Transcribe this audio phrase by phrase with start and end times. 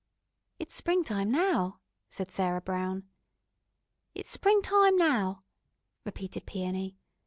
[0.57, 3.03] "It's springtime now," said Sarah Brown.
[4.15, 5.43] "It's springtime now,"
[6.05, 6.97] repeated Peony.